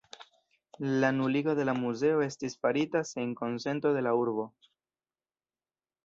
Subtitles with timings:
[1.01, 4.47] La nuligo de la muzeo estis farita sen konsento de la urbo.